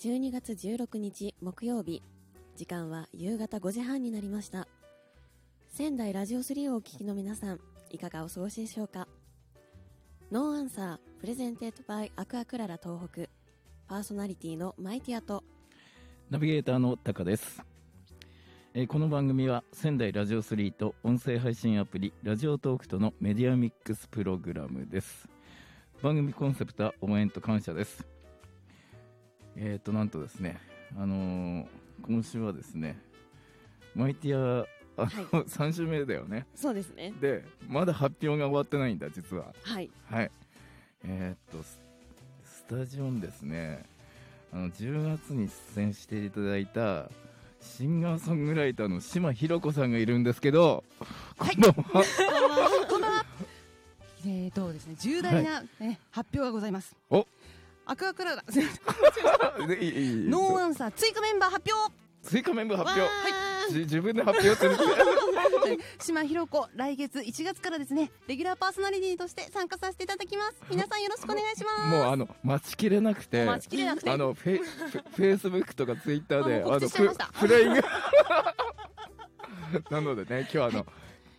[0.00, 2.02] 12月16日木曜日。
[2.56, 4.66] 時間は夕方5時半になりました。
[5.68, 9.08] 仙台ラジオ3をお聞きの皆さんいかがお過ごしでしょうか？
[10.32, 13.28] No Answer presented by アクアクララ東北。
[13.88, 15.44] パーソナリティのマイティアと。
[16.30, 17.62] ナビゲーターのタカです、
[18.72, 25.28] えーこの番組は仙台ラジオ3と音声配信アプリ Radiotalk とのメディアミックスプログラムです。
[26.00, 28.08] 番組コンセプトは応援と感謝です。
[29.62, 30.58] えっ、となんとですね
[30.98, 31.66] あのー
[32.02, 32.98] 今週はですね
[33.94, 40.30] マイティアあの、はい3週目だよねそうですねでまだ発表が終わってないんだ実ははいはい。
[41.04, 41.78] えーっと、ス
[42.44, 43.84] スタジオにですね、
[44.52, 47.08] あの、10月に出演していただいた、
[47.60, 50.84] シンガーソングライターの島ひろ子さんがいるんですけど、
[51.38, 52.04] はいこんばんは。
[52.88, 53.24] こんばんは。
[54.26, 56.94] えーとですね、重大な、ね発表がございます。
[57.10, 57.26] お
[57.90, 58.70] アクアクララ、すいま
[59.58, 61.92] せんでいいいいいいノーアンサー追加メンバー発表。
[62.22, 63.00] 追加メンバー発表。
[63.00, 63.10] はい
[63.72, 64.76] じ自分で発表する。
[66.00, 70.56] 島ひろ子、来月1月からですね、レギュラーパーソナリティとして参加させていただきます。
[70.70, 71.88] 皆さんよろしくお願いします。
[71.90, 77.82] もうあの、待ちきれなくて、待ちきれなくてあの、フェイフェイスブックとかツイッターで、あもう告知しちゃいましたフフライング。
[79.90, 80.86] なのでね、今日はあの、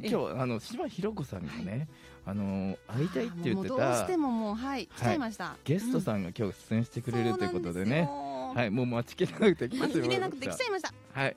[0.00, 1.88] え今日あの島ひろ子さんがね、
[2.24, 5.56] あの会いたいって言ってもうどうしたてももうはい来ちゃいました。
[5.64, 10.92] ゲストさんが今日出演してくれるということでね、ははい、もう待ちきれなくて待ちきれなくて来しちゃいました。
[11.14, 11.20] た。
[11.20, 11.36] はい、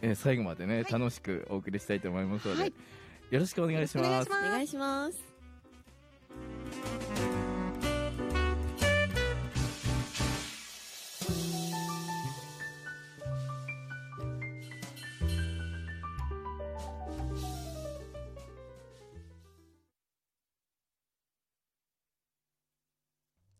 [0.00, 2.72] えー最後までね、はい楽しくお送りしたいと思いますので、はい
[3.30, 4.30] よろしくお願いします。
[4.30, 5.32] お願いします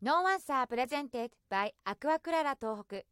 [0.02, 3.02] No Answer presented by アクアクララ東北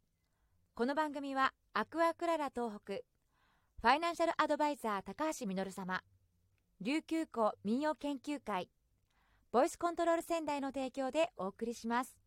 [0.75, 6.01] この番組はアクアクララ東北ファイナンシャルアドバイザー高橋実様
[6.81, 8.67] 琉球古民謡研究会。
[9.53, 12.17] ボイスコントロール仙台の提供でお送りします。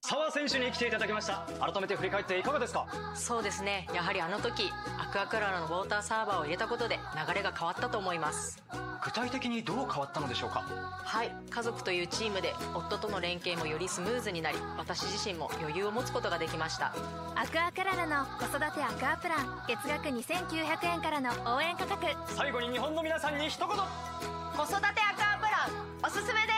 [0.00, 1.44] 澤選手に来ていただきました。
[1.60, 2.86] 改めて振り返っていかがですか？
[3.16, 3.86] そうですね。
[3.92, 8.62] やはりあの時アクアクララのウォーターサーバーを入れたことで流れが変わったと思います。
[9.04, 10.60] 具体的にどう変わったのでしょうか？
[10.60, 11.32] はい。
[11.50, 16.94] 家族というチームで夫との連携もよりスムーズになり私自身も余裕を持つことができました。
[17.34, 22.06] アクアクララの子育てアクアプラン月額2900円からの応援価格。
[22.36, 23.68] 最後に日本の皆さんに一言。
[23.68, 26.57] 子育てアクアプランおすすめです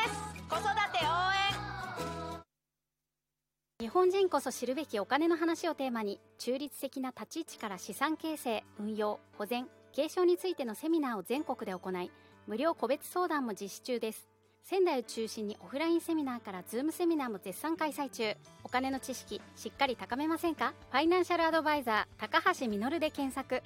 [3.92, 12.12] 本人こそ知るべきお金の話をテーマに中立的な立ち位置から資産形成運用保全継承についてのセミナーを全国で行い
[12.46, 14.28] 無料個別相談も実施中です。
[14.62, 18.32] 仙台を中心にオフラインセミナーからズームセミナーも絶賛開催中。
[18.62, 20.72] お金の知識しっかり高めませんか？
[20.90, 23.62] ファイナンシャルアドバイザー高橋実で検索。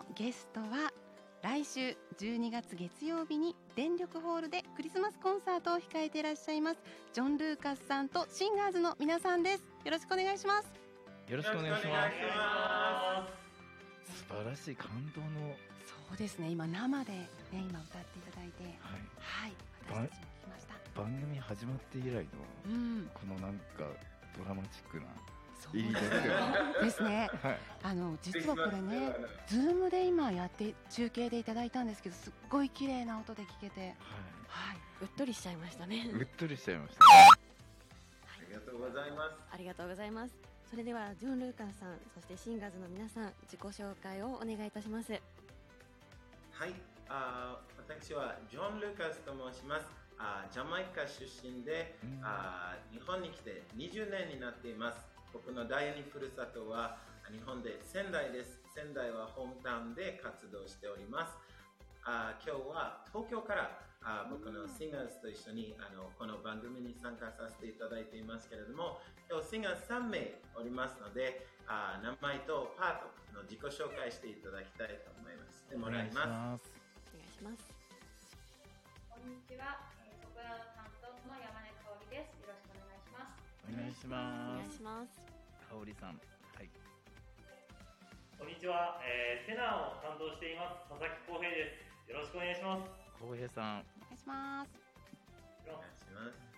[0.00, 0.92] のゲストは
[1.42, 6.80] 来週12月月曜日に電力ホールでクリスマスコンサートを控えていらっしゃいます
[7.12, 10.68] ジョン・ルーカスさんとシンガーズの皆さんですよろしくお願いします
[11.30, 14.18] よろしくお願いします。
[14.18, 15.54] 素晴らしい感動の、
[15.86, 19.52] そうですね今生でね今歌っていただいてはい、はい
[19.86, 22.20] 私たちも聞きました番組始まって以来の
[22.66, 23.86] うんこのなんか
[24.36, 25.06] ドラマチックな
[25.60, 26.26] そう入りですよね。
[26.82, 27.58] ですねはい。
[27.82, 29.14] あの実はこれね
[29.46, 33.86] Zoom で今やって中継でいただいたんですけどすっごい綺麗な音で聞けては
[34.68, 36.10] はいうっとりしちゃいましたねい。
[36.10, 37.04] うっとりしちゃいました。
[37.04, 37.28] あ
[38.48, 39.36] りがとうございます。
[39.52, 40.34] ありがとうございます。
[40.70, 45.12] それではジョン・ルーカスさん、そしてシンガーズの皆さん、自己紹介をお願いいたします。
[45.12, 46.72] はい、
[47.08, 49.86] あー私はジョン・ルーカスと申します。
[50.18, 54.98] あージャマイカ出身で、うんあー日本に来て20年になっています。
[55.32, 56.98] 僕の第二ふるさとは
[57.30, 58.58] 日本で仙台です。
[58.74, 61.32] 仙台はホームタウンで活動しております。
[62.02, 68.98] あー今日は東京からあー僕のシンガーズと一緒にあのこの番組に参加させていただいていますけれども、
[69.30, 75.62] 今日シンガーズ3名おりますので、あー名前とパートの自己紹介していただきたいと思います。
[75.62, 76.64] してもらいます。
[76.64, 76.74] す
[77.14, 77.70] お願いします
[79.10, 79.78] こんにちは、
[83.70, 85.22] お願いしお願いますします。
[85.70, 86.18] 香織さん。
[86.18, 86.66] はい。
[88.34, 90.90] こんにちは、えー、テナーを担当しています。
[90.90, 92.10] 佐々木康平です。
[92.10, 92.90] よろしくお願いします。
[93.22, 93.86] 浩平さん。
[93.94, 94.74] お願いします。
[95.70, 96.50] お願いします。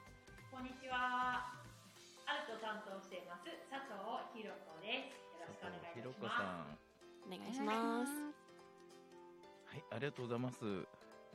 [0.48, 1.52] こんにちは、
[2.24, 3.44] アルト担当しています。
[3.68, 3.92] 佐藤
[4.32, 5.36] ひろ子です。
[5.36, 6.16] よろしくお願いします。
[6.16, 6.80] こさん。
[7.28, 8.40] お願いします。
[9.68, 10.64] はいありがとうございます。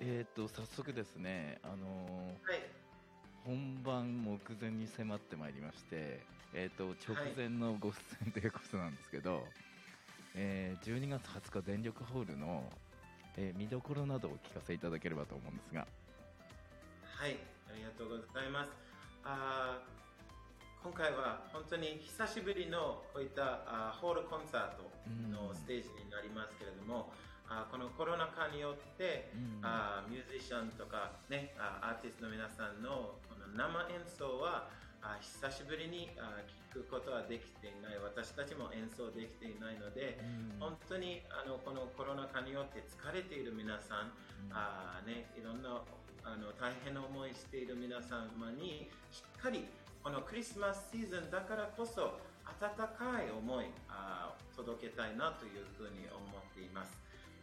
[0.01, 1.61] えっ、と早速ですね。
[1.61, 2.76] あのーはい。
[3.47, 6.19] 本番目前に迫ってまいりまして、
[6.53, 9.41] えー、と直前のご出演ということなんですけど、
[10.35, 12.69] えー12月20日電力ホールの、
[13.37, 15.87] えー見どころなどをお聞かせいただければと思うんですが。
[17.15, 17.37] はい、
[17.71, 18.71] ありがとうございます。
[19.23, 24.83] あー今回は本当に久しぶりのこういったあーホールコンサート
[25.31, 27.13] のステージになりますけれども、
[27.47, 29.63] あーこのコロナ禍によって、うん。
[29.63, 33.15] あーミュージシャンとか、ね、あーアーティストの皆さんの
[33.55, 34.67] 生演奏は
[35.01, 37.97] あー久しぶりにあー聞くことはできていない。
[38.03, 40.19] 私たちも演奏できていないので、
[40.59, 44.11] 本当にあのこのコロナ禍によって疲れている皆さん、
[44.51, 45.81] あーね、いろんな
[46.23, 49.65] あの大変な思いしている皆様にしっかり
[50.03, 56.97] このクリスマスシーズンだからこそ温かい思いあー届けたいなというふうに思っています。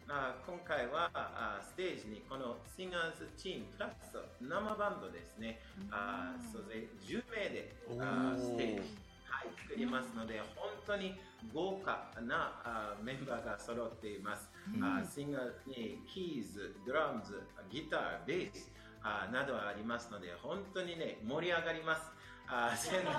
[0.08, 5.60] あー今回はあーステージにこのシンガーズチームプラス生バンドですね、
[5.90, 11.18] あー総勢10名であーステージはい、作りますので、本当に
[11.52, 14.48] 豪華なあーメンバーが揃っています。
[14.80, 18.70] あーシンガーにキーズ、ドラムズ、ギター、ベース
[19.02, 22.12] あーなどありますので、本当にね、盛り上がります。
[22.46, 23.14] あー仙台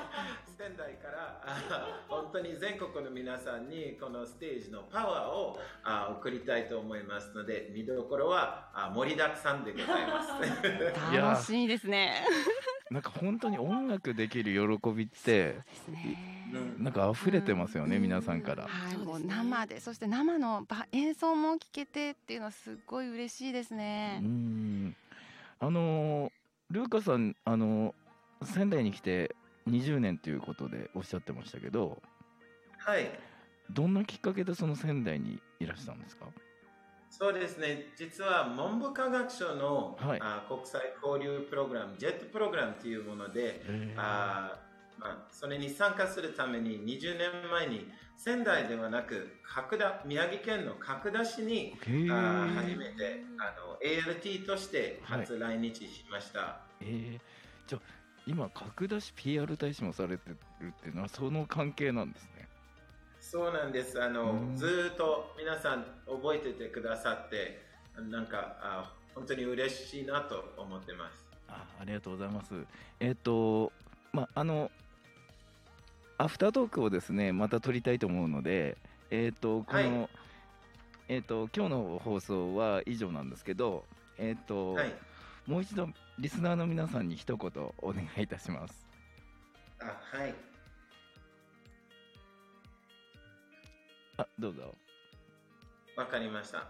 [0.57, 1.41] 仙台から
[2.07, 11.11] 本当に全国の皆さんにこのステージのパワーをあー送りたいと思いますので、見どころはあー盛りだくさんでございます。
[11.17, 12.23] 楽しいですね
[12.91, 18.67] なんか本当に音楽できる喜びってですねうんなんか溢れてますよね、皆さんから。
[18.67, 24.25] はい、もう生でそして生のば演奏も聞けてっていうのはすっごい嬉しいですねう。
[24.27, 24.95] ん
[25.59, 26.31] あのー
[26.71, 27.93] ルーカさん、あのー
[28.45, 29.35] 仙台に来て
[29.67, 32.01] 20年ということでおっしゃってましたけど
[32.77, 33.09] はい。
[33.71, 36.27] どんなきっかけでその仙台にいらしたんですか？
[37.09, 40.19] そうですね、実は文部科学省の、はい。
[40.21, 43.63] あ国際交流プログラム、ジェットプログラムというもので、
[43.95, 44.59] あ
[44.99, 51.73] まあ、それに参加するために20年前に仙台ではなく角田宮城県の角田市に
[52.11, 56.59] あ初めてあの ALT として初来日しました。
[56.81, 57.19] えー。
[57.67, 57.81] じゃあ
[58.27, 62.47] 今角田市 PR 大使もされてるっていうのはその関係なんですね。
[63.19, 64.01] そうなんです。
[64.01, 64.55] あの、うん。
[64.55, 67.61] ずーっと皆さん覚えててくださって
[68.09, 71.27] なんかあ本当に嬉しいなと思ってます。
[71.47, 72.53] あありがとうございます。
[72.99, 73.71] えっ、と
[74.11, 74.71] まああの
[76.17, 78.77] アフタートークをですねまた撮りたいと思うので
[79.11, 80.09] えっ、とこの、はい。
[81.09, 83.85] えっ、と今日の放送は以上なんですけど
[84.17, 84.93] えっ、と、はい
[85.47, 85.87] もう一度
[86.19, 88.87] リスナーの皆さんに一言お願いいたします
[89.79, 89.85] あ
[90.17, 90.33] はい
[94.17, 94.73] あどうぞ
[95.97, 96.67] わかりました。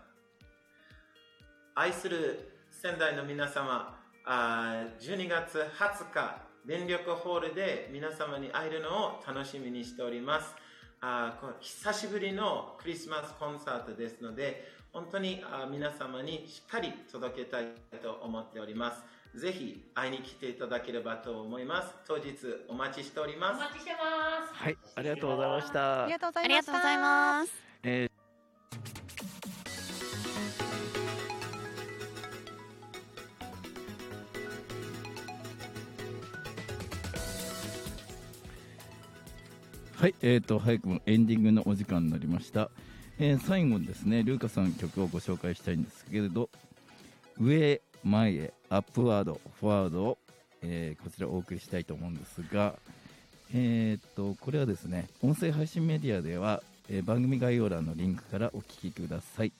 [1.74, 10.55] 愛する仙台の皆様、あー12月20日、電力ホールで皆様に会えるのを楽しみにしております。
[11.01, 17.66] あ久しぶりのクリスマスコンサートですので、本当に皆様にしっかり届けたい
[18.02, 19.04] と思っております。
[19.38, 21.94] ぜひ会いに来ていただければと思います。
[22.08, 22.34] 当日
[22.70, 23.58] お待ちしております。
[23.58, 24.54] お待ちしてます。
[24.54, 26.48] はいありがとうございましたありがとうござあいました。
[26.48, 27.52] りがとうございます
[27.84, 28.16] えー
[39.98, 42.70] はい、えー、と早くもエンディングのお時間になりました、
[43.19, 46.50] えー最後にですねルーカさんの曲をご紹介したいんですけれど
[47.39, 50.17] 上へ前へアップワードフォワードを、
[50.62, 52.75] えーこちらお送りしたいと思うんですが
[53.53, 59.53] えー、とこれはですね音声配信メディアでは、えー番組概要欄のリンクからお聞きください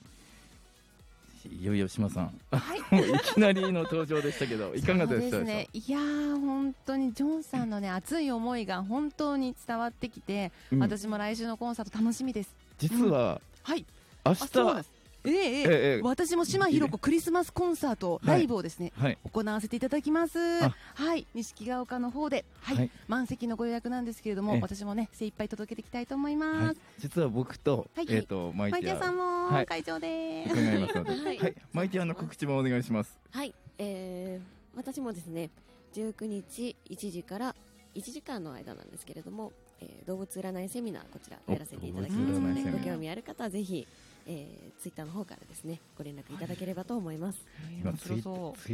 [1.62, 5.68] いよいよ島さん、はい もういきなりの登場でしたけど、 いかがでしたでしね。
[5.74, 12.65] いやー本当にジョンさんのね熱い思いが本当に伝わってきて、うん私も来週のコンサート楽しみです。
[12.78, 13.86] 実は、はい。
[14.26, 14.92] 明日です。
[15.26, 15.64] ええええ。
[15.64, 19.18] ええ私も島ひろ子クリスマスコンサート、ライブをですね、はい。
[19.32, 20.64] 行わせていただきます。
[20.64, 20.76] あ。
[20.94, 22.92] はい、錦ヶ丘の方で、はい、はい。
[23.08, 24.62] 満席のご予約なんですけれども、ええ。
[24.62, 26.66] 私もね精一杯届けていきたいと思います。
[26.66, 28.06] はい、実は僕と、はい。
[28.10, 28.80] えっ、とマイティア。
[28.80, 29.66] マイティアさんもはい。
[29.66, 31.36] 会場で伺いますので、ははい。
[31.36, 33.18] い、マイティアの告知もお願いします。
[33.32, 35.50] はい、えー、私もですね
[35.94, 37.56] 19日1時から
[37.96, 43.88] 1時間の間なんですけれども、えー動物占いセミナーこちらやらせていただきますのでご興味ある方はぜひ、
[44.28, 47.40] えー、ツイッターの方からですねご連絡いただければと思います。
[47.82, 48.22] 今ツイツイ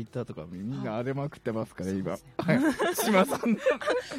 [0.02, 2.12] ッターとかみんなはい荒れまくってますから、今。
[2.12, 2.18] は
[2.54, 3.52] い、島さん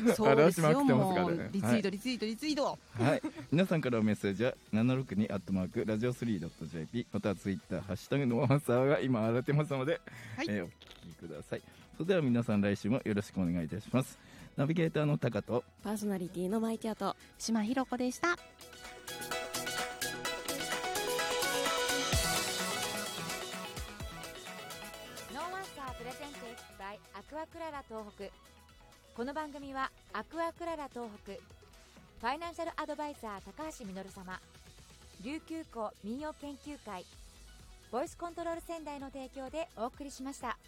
[0.06, 1.50] のそうですよ 荒らしまくってますからもねう。
[1.52, 2.64] リツイート、リツイートリツイート。
[2.92, 10.00] はい、皆さんからのメッセージは762アットマークラジオ 3.jp またはツイッターハッシュタグのアンサーが今荒れてますので、
[10.36, 10.46] はい。
[10.48, 10.70] えーお聞
[11.10, 11.62] きください。
[11.96, 14.18] それでは皆さん来週もよろしくお願いいたします
[14.54, 15.64] ナビゲーターのタカと。
[15.82, 17.16] パーソナリティのマイティアと。
[17.38, 18.28] 島ひろ子でした。
[18.28, 18.36] No Answer presented by
[25.56, 28.24] アクアクララ東北。
[29.16, 31.32] この番組はアクアクララ東北。
[31.32, 34.38] ファイナンシャルアドバイザー高橋実様。
[35.24, 37.06] 琉球古民謡研究会。
[37.90, 40.58] ボイスコントロール仙台の提供でお送りしました。